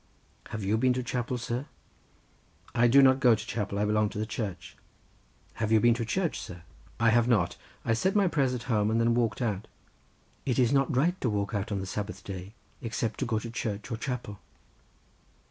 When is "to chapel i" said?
3.35-3.85